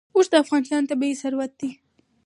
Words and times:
اوښ 0.15 0.27
د 0.31 0.33
افغانستان 0.43 0.81
طبعي 0.89 1.13
ثروت 1.21 1.51
دی. 1.59 1.69